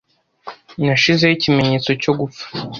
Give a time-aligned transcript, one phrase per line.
[0.85, 2.43] Nashizeho ikimenyetso cyo gupfa;